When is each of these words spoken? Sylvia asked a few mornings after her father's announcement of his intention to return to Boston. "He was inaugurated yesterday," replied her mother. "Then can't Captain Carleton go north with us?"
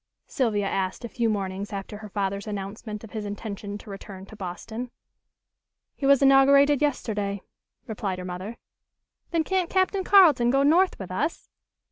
Sylvia 0.25 0.65
asked 0.67 1.05
a 1.05 1.09
few 1.09 1.29
mornings 1.29 1.71
after 1.71 1.97
her 1.99 2.09
father's 2.09 2.47
announcement 2.47 3.03
of 3.03 3.11
his 3.11 3.23
intention 3.23 3.77
to 3.77 3.89
return 3.91 4.25
to 4.25 4.35
Boston. 4.35 4.89
"He 5.95 6.07
was 6.07 6.23
inaugurated 6.23 6.81
yesterday," 6.81 7.43
replied 7.85 8.17
her 8.17 8.25
mother. 8.25 8.57
"Then 9.29 9.43
can't 9.43 9.69
Captain 9.69 10.03
Carleton 10.03 10.49
go 10.49 10.63
north 10.63 10.97
with 10.97 11.11
us?" 11.11 11.49